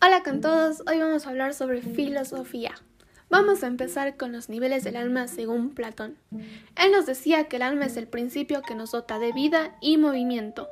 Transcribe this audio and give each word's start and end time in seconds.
Hola 0.00 0.22
con 0.22 0.40
todos, 0.40 0.84
hoy 0.88 1.00
vamos 1.00 1.26
a 1.26 1.30
hablar 1.30 1.54
sobre 1.54 1.82
filosofía. 1.82 2.72
Vamos 3.30 3.64
a 3.64 3.66
empezar 3.66 4.16
con 4.16 4.30
los 4.30 4.48
niveles 4.48 4.84
del 4.84 4.94
alma 4.94 5.26
según 5.26 5.74
Platón. 5.74 6.16
Él 6.76 6.92
nos 6.92 7.04
decía 7.04 7.48
que 7.48 7.56
el 7.56 7.62
alma 7.62 7.86
es 7.86 7.96
el 7.96 8.06
principio 8.06 8.62
que 8.62 8.76
nos 8.76 8.92
dota 8.92 9.18
de 9.18 9.32
vida 9.32 9.76
y 9.80 9.96
movimiento. 9.96 10.68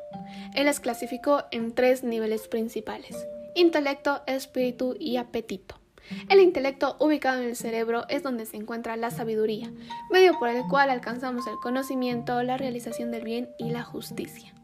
Él 0.55 0.67
las 0.67 0.79
clasificó 0.79 1.43
en 1.51 1.75
tres 1.75 2.05
niveles 2.05 2.47
principales, 2.47 3.27
intelecto, 3.57 4.23
espíritu 4.29 4.95
y 4.97 5.17
apetito. 5.17 5.81
El 6.29 6.39
intelecto 6.39 6.97
ubicado 7.01 7.43
en 7.43 7.49
el 7.49 7.57
cerebro 7.57 8.05
es 8.09 8.23
donde 8.23 8.47
se 8.47 8.57
encuentra 8.57 8.97
la 8.97 9.11
sabiduría, 9.11 9.73
medio 10.13 10.39
por 10.39 10.51
el 10.51 10.63
cual 10.71 10.89
alcanzamos 10.89 11.49
el 11.49 11.57
conocimiento, 11.57 12.45
la 12.45 12.59
realización 12.59 13.11
del 13.11 13.25
bien 13.25 13.49
y 13.59 13.71
la 13.71 13.83
justicia. 13.83 14.55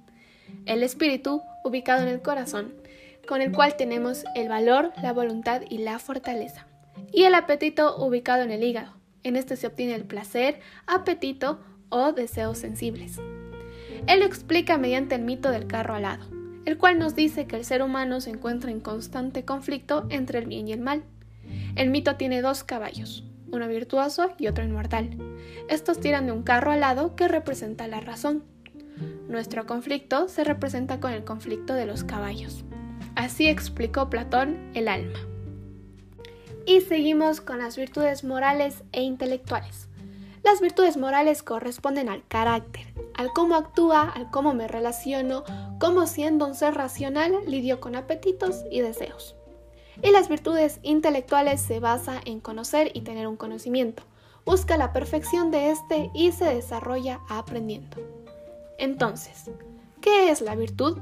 El 0.66 0.84
espíritu, 0.84 1.42
ubicado 1.64 2.02
en 2.02 2.08
el 2.08 2.22
corazón, 2.22 2.74
con 3.26 3.40
el 3.40 3.52
cual 3.52 3.76
tenemos 3.76 4.24
el 4.34 4.48
valor, 4.48 4.92
la 5.02 5.12
voluntad 5.12 5.62
y 5.68 5.78
la 5.78 5.98
fortaleza. 5.98 6.66
Y 7.12 7.24
el 7.24 7.34
apetito 7.34 7.96
ubicado 7.96 8.42
en 8.42 8.50
el 8.50 8.62
hígado. 8.62 8.94
En 9.22 9.36
este 9.36 9.56
se 9.56 9.66
obtiene 9.66 9.94
el 9.94 10.04
placer, 10.04 10.60
apetito 10.86 11.60
o 11.88 12.12
deseos 12.12 12.58
sensibles. 12.58 13.18
Él 14.06 14.20
lo 14.20 14.26
explica 14.26 14.78
mediante 14.78 15.14
el 15.14 15.22
mito 15.22 15.50
del 15.50 15.66
carro 15.66 15.94
alado, 15.94 16.26
el 16.64 16.76
cual 16.76 16.98
nos 16.98 17.14
dice 17.14 17.46
que 17.46 17.56
el 17.56 17.64
ser 17.64 17.82
humano 17.82 18.20
se 18.20 18.30
encuentra 18.30 18.70
en 18.70 18.80
constante 18.80 19.44
conflicto 19.44 20.06
entre 20.10 20.40
el 20.40 20.46
bien 20.46 20.66
y 20.66 20.72
el 20.72 20.80
mal. 20.80 21.04
El 21.76 21.90
mito 21.90 22.16
tiene 22.16 22.42
dos 22.42 22.64
caballos, 22.64 23.24
uno 23.52 23.68
virtuoso 23.68 24.32
y 24.38 24.48
otro 24.48 24.64
inmortal. 24.64 25.10
Estos 25.68 26.00
tiran 26.00 26.26
de 26.26 26.32
un 26.32 26.42
carro 26.42 26.72
alado 26.72 27.14
que 27.14 27.28
representa 27.28 27.86
la 27.86 28.00
razón. 28.00 28.42
Nuestro 29.28 29.66
conflicto 29.66 30.28
se 30.28 30.44
representa 30.44 30.98
con 30.98 31.12
el 31.12 31.24
conflicto 31.24 31.74
de 31.74 31.86
los 31.86 32.04
caballos. 32.04 32.64
Así 33.14 33.48
explicó 33.48 34.08
Platón 34.08 34.70
el 34.74 34.88
alma. 34.88 35.18
Y 36.66 36.80
seguimos 36.80 37.40
con 37.40 37.58
las 37.58 37.76
virtudes 37.76 38.24
morales 38.24 38.82
e 38.92 39.02
intelectuales. 39.02 39.88
Las 40.42 40.60
virtudes 40.60 40.96
morales 40.96 41.42
corresponden 41.42 42.08
al 42.08 42.26
carácter, 42.26 42.86
al 43.14 43.32
cómo 43.32 43.54
actúa, 43.54 44.02
al 44.08 44.30
cómo 44.30 44.54
me 44.54 44.66
relaciono, 44.66 45.44
cómo 45.78 46.06
siendo 46.06 46.46
un 46.46 46.54
ser 46.54 46.74
racional 46.74 47.32
lidio 47.46 47.80
con 47.80 47.94
apetitos 47.94 48.64
y 48.70 48.80
deseos. 48.80 49.36
Y 50.02 50.10
las 50.10 50.28
virtudes 50.28 50.80
intelectuales 50.82 51.60
se 51.60 51.78
basa 51.78 52.20
en 52.24 52.40
conocer 52.40 52.90
y 52.94 53.02
tener 53.02 53.28
un 53.28 53.36
conocimiento. 53.36 54.02
Busca 54.44 54.76
la 54.76 54.92
perfección 54.92 55.50
de 55.50 55.70
éste 55.70 56.10
y 56.14 56.32
se 56.32 56.46
desarrolla 56.46 57.20
aprendiendo. 57.28 57.98
Entonces, 58.78 59.50
¿qué 60.00 60.30
es 60.30 60.40
la 60.40 60.56
virtud? 60.56 60.98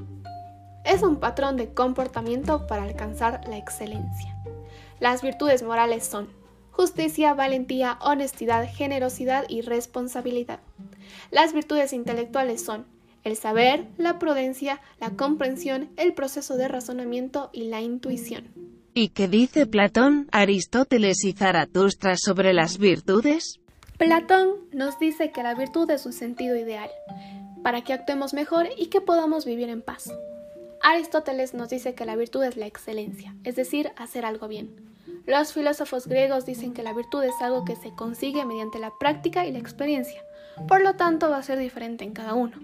Es 0.85 1.03
un 1.03 1.17
patrón 1.17 1.57
de 1.57 1.73
comportamiento 1.73 2.67
para 2.67 2.83
alcanzar 2.83 3.41
la 3.49 3.59
excelencia. 3.59 4.37
Las 4.99 5.23
virtudes 5.23 5.63
morales 5.63 6.07
son 6.07 6.29
justicia, 6.71 7.35
valentía, 7.35 7.99
honestidad, 8.01 8.69
generosidad 8.73 9.45
y 9.49 9.61
responsabilidad. 9.63 10.61
Las 11.31 11.53
virtudes 11.53 11.93
intelectuales 11.93 12.65
son 12.65 12.87
el 13.25 13.37
saber, 13.37 13.87
la 13.99 14.19
prudencia, 14.19 14.81
la 14.99 15.11
comprensión, 15.11 15.91
el 15.97 16.15
proceso 16.15 16.57
de 16.57 16.69
razonamiento 16.69 17.51
y 17.53 17.65
la 17.65 17.81
intuición. 17.81 18.49
¿Y 18.95 19.09
qué 19.11 19.29
dice 19.29 19.67
Platón, 19.67 20.29
Aristóteles 20.33 21.25
y 21.25 21.33
Zaratustra 21.33 22.17
sobre 22.17 22.53
las 22.55 22.79
virtudes? 22.79 23.61
Platón 23.99 24.49
nos 24.73 24.99
dice 24.99 25.31
que 25.31 25.43
la 25.43 25.55
virtud 25.55 25.91
es 25.91 26.07
un 26.07 26.13
sentido 26.13 26.57
ideal, 26.57 26.89
para 27.63 27.83
que 27.83 27.93
actuemos 27.93 28.33
mejor 28.33 28.69
y 28.77 28.87
que 28.87 29.01
podamos 29.01 29.45
vivir 29.45 29.69
en 29.69 29.83
paz. 29.83 30.11
Aristóteles 30.83 31.53
nos 31.53 31.69
dice 31.69 31.95
que 31.95 32.07
la 32.07 32.17
virtud 32.17 32.43
es 32.43 32.57
la 32.57 32.67
excelencia, 32.67 33.35
es 33.45 33.55
decir, 33.55 33.93
hacer 33.97 34.25
algo 34.25 34.49
bien. 34.49 34.75
Los 35.27 35.53
filósofos 35.53 36.07
griegos 36.07 36.47
dicen 36.47 36.73
que 36.73 36.83
la 36.83 36.95
virtud 36.95 37.23
es 37.23 37.35
algo 37.43 37.67
que 37.67 37.77
se 37.77 37.95
consigue 37.95 38.47
mediante 38.47 38.79
la 38.79 38.93
práctica 38.99 39.45
y 39.47 39.53
la 39.53 39.59
experiencia, 39.59 40.23
por 40.67 40.81
lo 40.81 40.97
tanto 40.97 41.29
va 41.29 41.37
a 41.37 41.43
ser 41.43 41.59
diferente 41.59 42.05
en 42.05 42.13
cada 42.13 42.33
uno. 42.33 42.57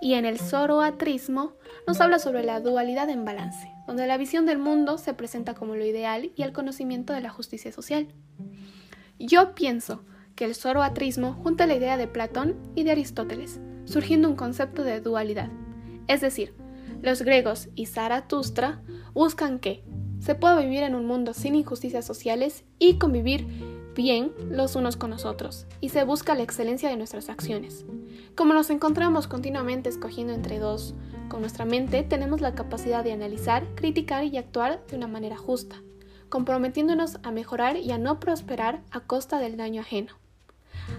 Y 0.00 0.14
en 0.14 0.26
el 0.26 0.40
zoroatrismo 0.40 1.52
nos 1.86 2.00
habla 2.00 2.18
sobre 2.18 2.42
la 2.42 2.58
dualidad 2.58 3.08
en 3.08 3.24
balance, 3.24 3.70
donde 3.86 4.08
la 4.08 4.18
visión 4.18 4.44
del 4.44 4.58
mundo 4.58 4.98
se 4.98 5.14
presenta 5.14 5.54
como 5.54 5.76
lo 5.76 5.84
ideal 5.84 6.32
y 6.34 6.42
el 6.42 6.52
conocimiento 6.52 7.12
de 7.12 7.20
la 7.20 7.30
justicia 7.30 7.70
social. 7.70 8.08
Yo 9.20 9.54
pienso 9.54 10.02
que 10.34 10.46
el 10.46 10.56
zoroatrismo 10.56 11.34
junta 11.34 11.66
la 11.66 11.76
idea 11.76 11.96
de 11.96 12.08
Platón 12.08 12.56
y 12.74 12.82
de 12.82 12.90
Aristóteles, 12.90 13.60
surgiendo 13.84 14.28
un 14.28 14.34
concepto 14.34 14.82
de 14.82 15.00
dualidad, 15.00 15.50
es 16.08 16.20
decir, 16.20 16.54
los 17.02 17.22
griegos 17.22 17.68
y 17.74 17.86
Zaratustra 17.86 18.80
buscan 19.12 19.58
que 19.58 19.84
se 20.20 20.36
pueda 20.36 20.60
vivir 20.60 20.84
en 20.84 20.94
un 20.94 21.04
mundo 21.04 21.34
sin 21.34 21.56
injusticias 21.56 22.06
sociales 22.06 22.64
y 22.78 22.98
convivir 22.98 23.46
bien 23.94 24.32
los 24.48 24.76
unos 24.76 24.96
con 24.96 25.10
los 25.10 25.24
otros, 25.24 25.66
y 25.80 25.90
se 25.90 26.04
busca 26.04 26.34
la 26.34 26.44
excelencia 26.44 26.88
de 26.88 26.96
nuestras 26.96 27.28
acciones. 27.28 27.84
Como 28.36 28.54
nos 28.54 28.70
encontramos 28.70 29.26
continuamente 29.26 29.90
escogiendo 29.90 30.32
entre 30.32 30.58
dos, 30.58 30.94
con 31.28 31.40
nuestra 31.40 31.64
mente 31.64 32.02
tenemos 32.02 32.40
la 32.40 32.54
capacidad 32.54 33.04
de 33.04 33.12
analizar, 33.12 33.66
criticar 33.74 34.24
y 34.24 34.36
actuar 34.36 34.86
de 34.86 34.96
una 34.96 35.08
manera 35.08 35.36
justa, 35.36 35.82
comprometiéndonos 36.28 37.18
a 37.22 37.32
mejorar 37.32 37.76
y 37.76 37.90
a 37.90 37.98
no 37.98 38.20
prosperar 38.20 38.82
a 38.90 39.00
costa 39.00 39.38
del 39.38 39.56
daño 39.56 39.82
ajeno. 39.82 40.21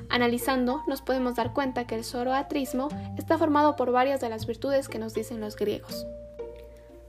Analizando, 0.10 0.84
nos 0.88 1.02
podemos 1.02 1.36
dar 1.36 1.54
cuenta 1.54 1.86
que 1.86 1.96
el 1.96 2.04
zoroatrismo 2.04 2.90
está 3.18 3.38
formado 3.38 3.76
por 3.76 3.92
varias 3.92 4.22
de 4.22 4.30
las 4.30 4.46
virtudes 4.46 4.88
que 4.88 5.00
nos 5.00 5.14
dicen 5.14 5.40
los 5.40 5.56
griegos. 5.56 6.06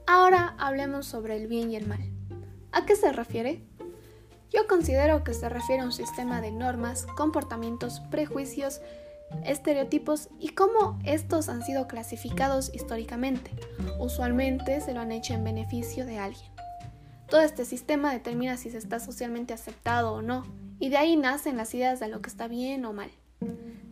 Ahora 0.06 0.54
hablemos 0.58 1.06
sobre 1.06 1.36
el 1.36 1.46
bien 1.46 1.70
y 1.70 1.76
el 1.76 1.86
mal. 1.86 2.00
¿A 2.72 2.84
qué 2.86 2.96
se 2.96 3.12
refiere? 3.12 3.62
Yo 4.52 4.66
considero 4.66 5.24
que 5.24 5.34
se 5.34 5.48
refiere 5.48 5.82
a 5.82 5.86
un 5.86 5.92
sistema 5.92 6.40
de 6.40 6.52
normas, 6.52 7.06
comportamientos, 7.16 8.00
prejuicios, 8.10 8.80
estereotipos 9.44 10.28
y 10.38 10.50
cómo 10.50 10.98
estos 11.04 11.48
han 11.48 11.62
sido 11.62 11.88
clasificados 11.88 12.72
históricamente. 12.74 13.50
Usualmente 13.98 14.80
se 14.80 14.94
lo 14.94 15.00
han 15.00 15.12
hecho 15.12 15.34
en 15.34 15.44
beneficio 15.44 16.06
de 16.06 16.18
alguien. 16.18 16.50
Todo 17.28 17.40
este 17.40 17.64
sistema 17.64 18.12
determina 18.12 18.56
si 18.56 18.70
se 18.70 18.78
está 18.78 19.00
socialmente 19.00 19.54
aceptado 19.54 20.12
o 20.12 20.22
no, 20.22 20.44
y 20.84 20.90
de 20.90 20.98
ahí 20.98 21.16
nacen 21.16 21.56
las 21.56 21.72
ideas 21.72 21.98
de 21.98 22.08
lo 22.08 22.20
que 22.20 22.28
está 22.28 22.46
bien 22.46 22.84
o 22.84 22.92
mal. 22.92 23.10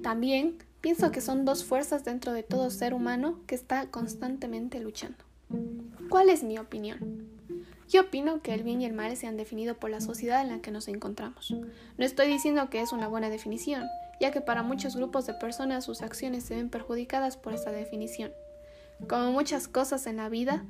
También 0.02 0.58
pienso 0.82 1.10
que 1.10 1.22
son 1.22 1.46
dos 1.46 1.64
fuerzas 1.64 2.04
dentro 2.04 2.34
de 2.34 2.42
todo 2.42 2.68
ser 2.68 2.92
humano 2.92 3.40
que 3.46 3.54
está 3.54 3.86
constantemente 3.86 4.78
luchando. 4.78 5.16
¿Cuál 6.10 6.28
es 6.28 6.42
mi 6.42 6.58
opinión? 6.58 7.30
Yo 7.88 8.02
opino 8.02 8.42
que 8.42 8.52
el 8.52 8.62
bien 8.62 8.82
y 8.82 8.84
el 8.84 8.92
mal 8.92 9.16
se 9.16 9.26
han 9.26 9.38
definido 9.38 9.78
por 9.78 9.88
la 9.88 10.02
sociedad 10.02 10.42
en 10.42 10.50
la 10.50 10.60
que 10.60 10.70
nos 10.70 10.86
encontramos. 10.86 11.54
No 11.96 12.04
estoy 12.04 12.26
diciendo 12.26 12.68
que 12.68 12.82
es 12.82 12.92
una 12.92 13.08
buena 13.08 13.30
definición, 13.30 13.86
ya 14.20 14.30
que 14.30 14.42
para 14.42 14.62
muchos 14.62 14.94
grupos 14.94 15.24
de 15.24 15.32
personas 15.32 15.86
sus 15.86 16.02
acciones 16.02 16.44
se 16.44 16.56
ven 16.56 16.68
perjudicadas 16.68 17.38
por 17.38 17.54
esta 17.54 17.72
definición. 17.72 18.32
Como 19.08 19.32
muchas 19.32 19.66
cosas 19.66 20.06
en 20.06 20.18
la 20.18 20.28
vida, 20.28 20.62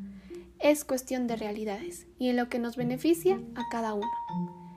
es 0.60 0.84
cuestión 0.84 1.26
de 1.26 1.34
realidades 1.34 2.06
y 2.20 2.28
en 2.28 2.36
lo 2.36 2.48
que 2.48 2.60
nos 2.60 2.76
beneficia 2.76 3.40
a 3.56 3.68
cada 3.72 3.94
uno. 3.94 4.06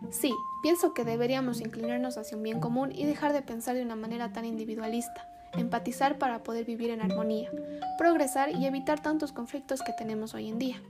Sí, 0.10 0.34
pienso 0.66 0.96
que 0.96 1.06
deberíamos 1.06 1.62
inclinarnos 1.62 2.18
hacia 2.18 2.36
un 2.36 2.42
bien 2.42 2.60
común 2.60 2.92
y 2.92 3.06
dejar 3.06 3.34
de 3.34 3.44
pensar 3.44 3.76
de 3.76 3.84
una 3.84 3.96
manera 3.96 4.34
tan 4.34 4.46
individualista, 4.46 5.30
empatizar 5.54 6.18
para 6.18 6.42
poder 6.42 6.66
vivir 6.66 6.90
en 6.90 7.02
armonía, 7.02 7.52
progresar 8.00 8.50
y 8.50 8.66
evitar 8.66 9.00
tantos 9.00 9.32
conflictos 9.32 9.84
que 9.84 9.94
tenemos 9.96 10.34
hoy 10.34 10.50
en 10.50 10.58
día. 10.58 10.82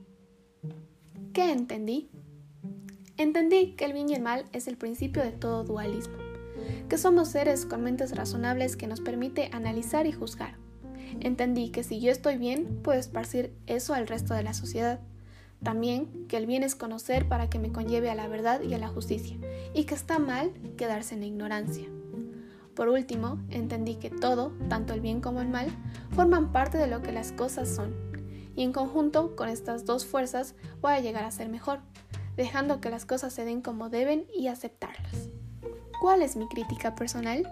¿Qué 1.33 1.51
entendí? 1.51 2.09
Entendí 3.17 3.75
que 3.75 3.83
el 3.83 3.91
bien 3.91 4.07
y 4.07 4.13
el 4.13 4.21
mal 4.21 4.45
es 4.53 4.69
el 4.69 4.77
principio 4.77 5.21
de 5.21 5.33
todo 5.33 5.65
dualismo, 5.65 6.19
que 6.87 6.97
somos 6.97 7.27
seres 7.27 7.65
con 7.65 7.83
mentes 7.83 8.15
razonables 8.15 8.77
que 8.77 8.87
nos 8.87 9.01
permite 9.01 9.49
analizar 9.51 10.07
y 10.07 10.13
juzgar. 10.13 10.55
Entendí 11.19 11.69
que 11.69 11.83
si 11.83 11.99
yo 11.99 12.13
estoy 12.13 12.37
bien, 12.37 12.79
puedo 12.81 12.97
esparcir 12.97 13.53
eso 13.67 13.93
al 13.93 14.07
resto 14.07 14.35
de 14.35 14.43
la 14.43 14.53
sociedad 14.53 15.01
también 15.65 16.27
que 16.27 16.37
el 16.37 16.45
bien 16.45 16.63
es 16.63 16.75
conocer 16.75 17.27
para 17.27 17.49
que 17.49 17.59
me 17.59 17.71
conlleve 17.71 18.11
a 18.11 18.15
la 18.15 18.27
verdad 18.27 18.61
y 18.61 18.75
a 18.75 18.77
la 18.77 18.87
justicia, 18.87 19.35
y 19.73 19.83
que 19.85 19.95
está 19.95 20.19
mal 20.19 20.53
quedarse 20.77 21.15
en 21.15 21.21
la 21.21 21.25
ignorancia. 21.25 21.89
Por 22.75 22.87
último, 22.87 23.39
entendí 23.49 23.95
que 23.95 24.11
todo, 24.11 24.53
tanto 24.69 24.93
el 24.93 25.01
bien 25.01 25.21
como 25.21 25.41
el 25.41 25.49
mal, 25.49 25.67
forman 26.11 26.51
parte 26.51 26.77
de 26.77 26.85
lo 26.85 27.01
que 27.01 27.11
las 27.11 27.31
cosas 27.31 27.67
son, 27.67 27.95
y 28.55 28.61
en 28.61 28.73
conjunto 28.73 29.35
con 29.35 29.49
estas 29.49 29.85
dos 29.85 30.05
fuerzas 30.05 30.53
voy 30.81 30.93
a 30.93 30.99
llegar 30.99 31.23
a 31.23 31.31
ser 31.31 31.49
mejor, 31.49 31.79
dejando 32.37 32.79
que 32.79 32.91
las 32.91 33.05
cosas 33.05 33.33
se 33.33 33.43
den 33.43 33.61
como 33.61 33.89
deben 33.89 34.27
y 34.37 34.47
aceptarlas. 34.47 35.29
¿Cuál 35.99 36.21
es 36.21 36.35
mi 36.35 36.47
crítica 36.47 36.93
personal? 36.93 37.43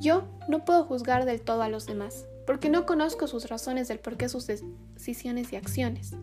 Yo 0.00 0.24
no 0.48 0.64
puedo 0.64 0.84
juzgar 0.84 1.26
del 1.26 1.42
todo 1.42 1.62
a 1.62 1.68
los 1.68 1.86
demás, 1.86 2.26
porque 2.44 2.70
no 2.70 2.86
conozco 2.86 3.28
sus 3.28 3.48
razones 3.48 3.86
del 3.86 4.00
por 4.00 4.16
qué 4.16 4.28
sus 4.28 4.48
decisiones 4.48 5.52
y 5.52 5.56
acciones. 5.56 6.16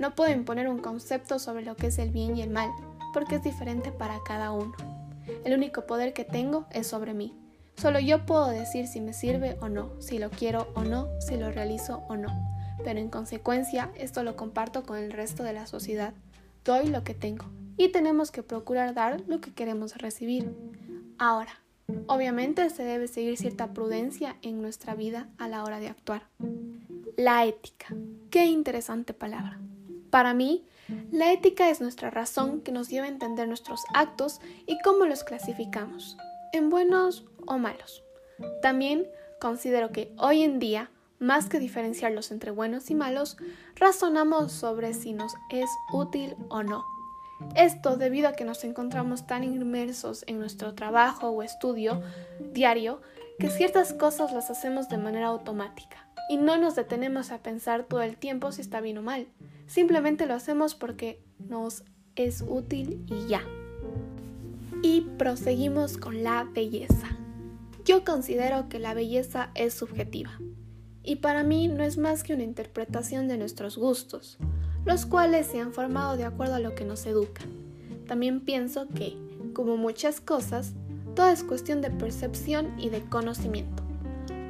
No 0.00 0.14
puedo 0.14 0.32
imponer 0.32 0.66
un 0.66 0.78
concepto 0.78 1.38
sobre 1.38 1.62
lo 1.62 1.76
que 1.76 1.88
es 1.88 1.98
el 1.98 2.10
bien 2.10 2.34
y 2.34 2.40
el 2.40 2.48
mal, 2.48 2.70
porque 3.12 3.34
es 3.34 3.44
diferente 3.44 3.92
para 3.92 4.18
cada 4.24 4.50
uno. 4.50 4.72
El 5.44 5.52
único 5.52 5.86
poder 5.86 6.14
que 6.14 6.24
tengo 6.24 6.64
es 6.70 6.86
sobre 6.86 7.12
mí. 7.12 7.36
Solo 7.76 8.00
yo 8.00 8.24
puedo 8.24 8.48
decir 8.48 8.86
si 8.86 9.02
me 9.02 9.12
sirve 9.12 9.58
o 9.60 9.68
no, 9.68 9.90
si 10.00 10.18
lo 10.18 10.30
quiero 10.30 10.68
o 10.74 10.84
no, 10.84 11.08
si 11.20 11.36
lo 11.36 11.52
realizo 11.52 12.02
o 12.08 12.16
no. 12.16 12.30
Pero 12.82 12.98
en 12.98 13.10
consecuencia, 13.10 13.90
esto 13.94 14.22
lo 14.22 14.36
comparto 14.36 14.84
con 14.84 14.96
el 14.96 15.12
resto 15.12 15.42
de 15.42 15.52
la 15.52 15.66
sociedad. 15.66 16.14
doy 16.64 16.88
lo 16.88 17.04
que 17.04 17.14
tengo 17.14 17.44
y 17.76 17.88
tenemos 17.88 18.30
que 18.30 18.42
procurar 18.42 18.94
dar 18.94 19.20
lo 19.26 19.42
que 19.42 19.52
queremos 19.52 19.96
recibir. 19.98 20.50
Ahora, 21.18 21.60
obviamente 22.06 22.70
se 22.70 22.84
debe 22.84 23.06
seguir 23.06 23.36
cierta 23.36 23.74
prudencia 23.74 24.36
en 24.40 24.62
nuestra 24.62 24.94
vida 24.94 25.28
a 25.36 25.46
la 25.46 25.62
hora 25.62 25.78
de 25.78 25.88
actuar. 25.88 26.22
La 27.18 27.44
ética. 27.44 27.94
Qué 28.30 28.46
interesante 28.46 29.12
palabra. 29.12 29.58
Para 30.10 30.34
mí, 30.34 30.64
la 31.12 31.32
ética 31.32 31.70
es 31.70 31.80
nuestra 31.80 32.10
razón 32.10 32.62
que 32.62 32.72
nos 32.72 32.88
lleva 32.88 33.06
a 33.06 33.10
entender 33.10 33.46
nuestros 33.46 33.82
actos 33.94 34.40
y 34.66 34.78
cómo 34.82 35.04
los 35.04 35.22
clasificamos, 35.22 36.16
en 36.52 36.68
buenos 36.68 37.24
o 37.46 37.58
malos. 37.58 38.02
También 38.60 39.06
considero 39.40 39.92
que 39.92 40.12
hoy 40.18 40.42
en 40.42 40.58
día, 40.58 40.90
más 41.18 41.48
que 41.48 41.60
diferenciarlos 41.60 42.32
entre 42.32 42.50
buenos 42.50 42.90
y 42.90 42.94
malos, 42.94 43.36
razonamos 43.76 44.52
sobre 44.52 44.94
si 44.94 45.12
nos 45.12 45.34
es 45.50 45.70
útil 45.92 46.34
o 46.48 46.62
no. 46.62 46.84
Esto 47.54 47.96
debido 47.96 48.28
a 48.28 48.32
que 48.32 48.44
nos 48.44 48.64
encontramos 48.64 49.26
tan 49.26 49.44
inmersos 49.44 50.24
en 50.26 50.38
nuestro 50.38 50.74
trabajo 50.74 51.30
o 51.30 51.42
estudio 51.42 52.02
diario 52.52 53.00
que 53.38 53.48
ciertas 53.48 53.94
cosas 53.94 54.32
las 54.32 54.50
hacemos 54.50 54.88
de 54.88 54.98
manera 54.98 55.28
automática 55.28 56.06
y 56.28 56.36
no 56.36 56.58
nos 56.58 56.74
detenemos 56.74 57.32
a 57.32 57.38
pensar 57.38 57.84
todo 57.84 58.02
el 58.02 58.16
tiempo 58.16 58.52
si 58.52 58.60
está 58.60 58.80
bien 58.80 58.98
o 58.98 59.02
mal. 59.02 59.26
Simplemente 59.70 60.26
lo 60.26 60.34
hacemos 60.34 60.74
porque 60.74 61.22
nos 61.38 61.84
es 62.16 62.42
útil 62.44 63.04
y 63.06 63.28
ya. 63.28 63.44
Y 64.82 65.02
proseguimos 65.16 65.96
con 65.96 66.24
la 66.24 66.42
belleza. 66.42 67.06
Yo 67.84 68.04
considero 68.04 68.68
que 68.68 68.80
la 68.80 68.94
belleza 68.94 69.52
es 69.54 69.72
subjetiva 69.74 70.32
y 71.04 71.16
para 71.16 71.44
mí 71.44 71.68
no 71.68 71.84
es 71.84 71.98
más 71.98 72.24
que 72.24 72.34
una 72.34 72.42
interpretación 72.42 73.28
de 73.28 73.38
nuestros 73.38 73.78
gustos, 73.78 74.38
los 74.84 75.06
cuales 75.06 75.46
se 75.46 75.60
han 75.60 75.72
formado 75.72 76.16
de 76.16 76.24
acuerdo 76.24 76.56
a 76.56 76.60
lo 76.60 76.74
que 76.74 76.84
nos 76.84 77.06
educan. 77.06 77.46
También 78.08 78.40
pienso 78.40 78.88
que, 78.88 79.16
como 79.54 79.76
muchas 79.76 80.20
cosas, 80.20 80.72
todo 81.14 81.28
es 81.28 81.44
cuestión 81.44 81.80
de 81.80 81.92
percepción 81.92 82.74
y 82.76 82.88
de 82.88 83.02
conocimiento, 83.02 83.84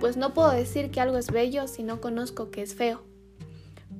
pues 0.00 0.16
no 0.16 0.32
puedo 0.32 0.50
decir 0.50 0.90
que 0.90 1.02
algo 1.02 1.18
es 1.18 1.30
bello 1.30 1.68
si 1.68 1.82
no 1.82 2.00
conozco 2.00 2.50
que 2.50 2.62
es 2.62 2.74
feo. 2.74 3.09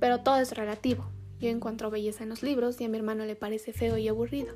Pero 0.01 0.21
todo 0.21 0.37
es 0.37 0.53
relativo. 0.53 1.05
Yo 1.39 1.49
encuentro 1.49 1.91
belleza 1.91 2.25
en 2.25 2.31
los 2.31 2.43
libros 2.43 2.81
y 2.81 2.85
a 2.85 2.89
mi 2.89 2.99
hermano 2.99 3.25
le 3.25 3.37
parece 3.37 3.73
feo 3.73 3.97
y 3.97 4.09
aburrido. 4.09 4.55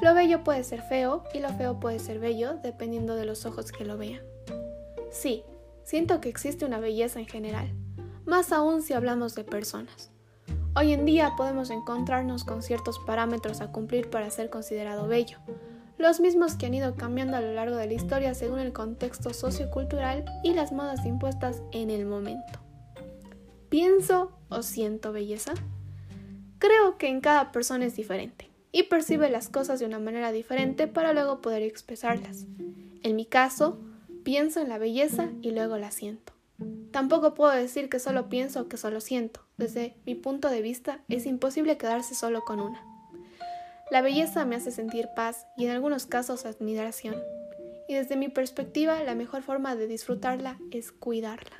Lo 0.00 0.14
bello 0.14 0.44
puede 0.44 0.62
ser 0.62 0.82
feo 0.82 1.24
y 1.34 1.40
lo 1.40 1.48
feo 1.54 1.80
puede 1.80 1.98
ser 1.98 2.20
bello 2.20 2.54
dependiendo 2.62 3.16
de 3.16 3.24
los 3.24 3.46
ojos 3.46 3.72
que 3.72 3.84
lo 3.84 3.98
vean. 3.98 4.22
Sí, 5.10 5.42
siento 5.82 6.20
que 6.20 6.28
existe 6.28 6.64
una 6.64 6.78
belleza 6.78 7.18
en 7.18 7.26
general, 7.26 7.72
más 8.24 8.52
aún 8.52 8.82
si 8.82 8.92
hablamos 8.92 9.34
de 9.34 9.42
personas. 9.42 10.10
Hoy 10.76 10.92
en 10.92 11.04
día 11.04 11.32
podemos 11.36 11.70
encontrarnos 11.70 12.44
con 12.44 12.62
ciertos 12.62 13.00
parámetros 13.00 13.60
a 13.60 13.72
cumplir 13.72 14.08
para 14.08 14.30
ser 14.30 14.50
considerado 14.50 15.08
bello, 15.08 15.38
los 15.98 16.20
mismos 16.20 16.54
que 16.54 16.66
han 16.66 16.74
ido 16.74 16.94
cambiando 16.94 17.36
a 17.36 17.40
lo 17.40 17.52
largo 17.52 17.74
de 17.74 17.88
la 17.88 17.94
historia 17.94 18.34
según 18.34 18.60
el 18.60 18.72
contexto 18.72 19.34
sociocultural 19.34 20.24
y 20.44 20.54
las 20.54 20.70
modas 20.70 21.04
impuestas 21.04 21.60
en 21.72 21.90
el 21.90 22.06
momento. 22.06 22.60
¿Pienso 23.68 24.37
o 24.48 24.62
siento 24.62 25.12
belleza? 25.12 25.54
Creo 26.58 26.98
que 26.98 27.08
en 27.08 27.20
cada 27.20 27.52
persona 27.52 27.86
es 27.86 27.96
diferente 27.96 28.50
y 28.72 28.84
percibe 28.84 29.30
las 29.30 29.48
cosas 29.48 29.80
de 29.80 29.86
una 29.86 29.98
manera 29.98 30.32
diferente 30.32 30.86
para 30.86 31.12
luego 31.12 31.40
poder 31.40 31.62
expresarlas. 31.62 32.46
En 33.02 33.16
mi 33.16 33.24
caso, 33.24 33.78
pienso 34.24 34.60
en 34.60 34.68
la 34.68 34.78
belleza 34.78 35.30
y 35.40 35.52
luego 35.52 35.78
la 35.78 35.90
siento. 35.90 36.32
Tampoco 36.90 37.34
puedo 37.34 37.52
decir 37.52 37.88
que 37.88 38.00
solo 38.00 38.28
pienso 38.28 38.62
o 38.62 38.68
que 38.68 38.76
solo 38.76 39.00
siento. 39.00 39.40
Desde 39.56 39.94
mi 40.04 40.14
punto 40.14 40.48
de 40.48 40.62
vista, 40.62 41.00
es 41.08 41.26
imposible 41.26 41.78
quedarse 41.78 42.14
solo 42.14 42.44
con 42.44 42.60
una. 42.60 42.82
La 43.90 44.02
belleza 44.02 44.44
me 44.44 44.56
hace 44.56 44.70
sentir 44.70 45.08
paz 45.14 45.46
y 45.56 45.64
en 45.64 45.70
algunos 45.70 46.06
casos 46.06 46.44
admiración. 46.44 47.16
Y 47.88 47.94
desde 47.94 48.16
mi 48.16 48.28
perspectiva, 48.28 49.02
la 49.02 49.14
mejor 49.14 49.42
forma 49.42 49.76
de 49.76 49.86
disfrutarla 49.86 50.58
es 50.70 50.92
cuidarla. 50.92 51.56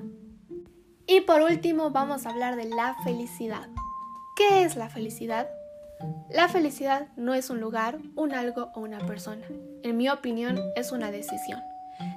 Y 1.08 1.22
por 1.22 1.42
último, 1.42 1.90
vamos 1.90 2.26
a 2.26 2.30
hablar 2.30 2.56
de 2.56 2.66
la 2.66 2.94
felicidad. 3.02 3.68
¿Qué 4.36 4.62
es 4.62 4.76
la 4.76 4.88
felicidad? 4.88 5.48
La 6.30 6.48
felicidad 6.48 7.08
no 7.16 7.34
es 7.34 7.50
un 7.50 7.60
lugar, 7.60 7.98
un 8.14 8.32
algo 8.32 8.70
o 8.74 8.80
una 8.80 8.98
persona. 8.98 9.46
En 9.82 9.96
mi 9.96 10.08
opinión, 10.08 10.60
es 10.76 10.92
una 10.92 11.10
decisión 11.10 11.60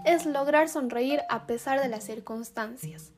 es 0.05 0.25
lograr 0.25 0.69
sonreír 0.69 1.21
a 1.29 1.45
pesar 1.45 1.81
de 1.81 1.89
las 1.89 2.03
circunstancias. 2.03 3.11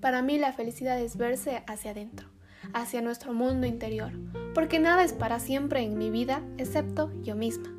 Para 0.00 0.22
mí 0.22 0.38
la 0.38 0.52
felicidad 0.52 1.00
es 1.00 1.16
verse 1.16 1.62
hacia 1.66 1.92
adentro, 1.92 2.28
hacia 2.72 3.02
nuestro 3.02 3.32
mundo 3.32 3.66
interior, 3.66 4.12
porque 4.54 4.78
nada 4.78 5.04
es 5.04 5.12
para 5.12 5.38
siempre 5.38 5.80
en 5.80 5.98
mi 5.98 6.10
vida 6.10 6.42
excepto 6.58 7.12
yo 7.22 7.36
misma. 7.36 7.72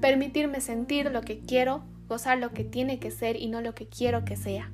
Permitirme 0.00 0.60
sentir 0.60 1.10
lo 1.10 1.22
que 1.22 1.40
quiero, 1.40 1.82
gozar 2.08 2.38
lo 2.38 2.52
que 2.52 2.64
tiene 2.64 2.98
que 2.98 3.10
ser 3.10 3.36
y 3.36 3.48
no 3.48 3.60
lo 3.60 3.74
que 3.74 3.86
quiero 3.86 4.24
que 4.24 4.36
sea. 4.36 4.70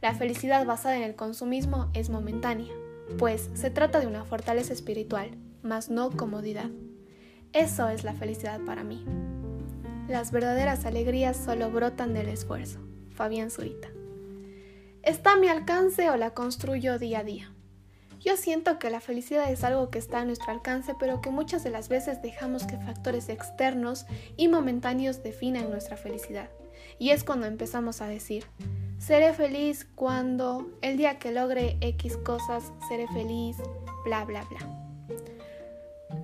La 0.00 0.14
felicidad 0.14 0.64
basada 0.64 0.96
en 0.96 1.02
el 1.02 1.16
consumismo 1.16 1.90
es 1.92 2.08
momentánea, 2.08 2.72
pues 3.18 3.50
se 3.54 3.70
trata 3.70 3.98
de 3.98 4.06
una 4.06 4.24
fortaleza 4.24 4.72
espiritual, 4.72 5.30
mas 5.62 5.90
no 5.90 6.10
comodidad. 6.10 6.70
Eso 7.52 7.88
es 7.88 8.04
la 8.04 8.14
felicidad 8.14 8.60
para 8.64 8.84
mí. 8.84 9.04
Las 10.06 10.30
verdaderas 10.30 10.84
alegrías 10.84 11.36
solo 11.36 11.70
brotan 11.70 12.14
del 12.14 12.28
esfuerzo. 12.28 12.78
Fabián 13.10 13.50
Zurita. 13.50 13.88
¿Está 15.02 15.32
a 15.32 15.36
mi 15.36 15.48
alcance 15.48 16.08
o 16.10 16.16
la 16.16 16.30
construyo 16.30 17.00
día 17.00 17.20
a 17.20 17.24
día? 17.24 17.52
Yo 18.20 18.36
siento 18.36 18.78
que 18.78 18.90
la 18.90 19.00
felicidad 19.00 19.50
es 19.50 19.64
algo 19.64 19.90
que 19.90 19.98
está 19.98 20.20
a 20.20 20.24
nuestro 20.24 20.52
alcance, 20.52 20.94
pero 20.98 21.20
que 21.20 21.30
muchas 21.30 21.64
de 21.64 21.70
las 21.70 21.88
veces 21.88 22.22
dejamos 22.22 22.64
que 22.64 22.76
factores 22.76 23.28
externos 23.28 24.06
y 24.36 24.46
momentáneos 24.46 25.22
definan 25.22 25.70
nuestra 25.70 25.96
felicidad. 25.96 26.50
Y 26.98 27.10
es 27.10 27.24
cuando 27.24 27.46
empezamos 27.46 28.00
a 28.00 28.06
decir, 28.06 28.44
seré 28.98 29.32
feliz 29.32 29.86
cuando 29.94 30.70
el 30.82 30.96
día 30.96 31.18
que 31.18 31.32
logre 31.32 31.78
X 31.80 32.16
cosas, 32.18 32.72
seré 32.88 33.06
feliz, 33.08 33.56
bla, 34.04 34.24
bla, 34.24 34.44
bla. 34.44 34.60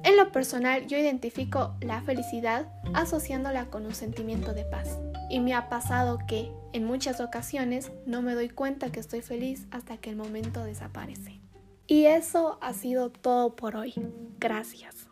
En 0.02 0.16
lo 0.16 0.32
personal, 0.32 0.86
yo 0.86 0.98
identifico 0.98 1.74
la 1.80 2.02
felicidad 2.02 2.68
asociándola 2.92 3.66
con 3.66 3.86
un 3.86 3.94
sentimiento 3.94 4.52
de 4.52 4.64
paz. 4.64 4.98
Y 5.30 5.40
me 5.40 5.54
ha 5.54 5.68
pasado 5.68 6.18
que, 6.26 6.52
en 6.72 6.84
muchas 6.84 7.20
ocasiones, 7.20 7.90
no 8.04 8.20
me 8.20 8.34
doy 8.34 8.50
cuenta 8.50 8.92
que 8.92 9.00
estoy 9.00 9.22
feliz 9.22 9.66
hasta 9.70 9.96
que 9.96 10.10
el 10.10 10.16
momento 10.16 10.62
desaparece. 10.62 11.40
Y 11.86 12.04
eso 12.04 12.58
ha 12.60 12.72
sido 12.74 13.10
todo 13.10 13.56
por 13.56 13.76
hoy. 13.76 13.94
Gracias. 14.38 15.08